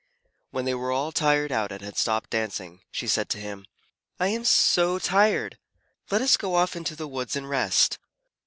[0.49, 3.67] When they were all tired out and had stopped dancing, she said to him,
[4.19, 5.59] "I am so tired!
[6.09, 7.99] Let us go off into the woods and rest."